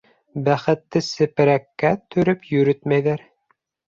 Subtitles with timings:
[0.45, 3.25] Бәхетте сепрәккә төрөп йөрөтмәйҙәр.